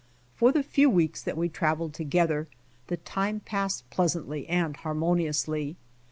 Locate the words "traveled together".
1.47-2.47